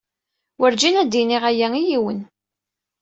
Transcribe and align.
Werǧin 0.59 0.99
ad 1.01 1.13
iniɣ 1.21 1.43
aya 1.49 1.67
i 1.81 1.83
yiwen. 1.89 2.19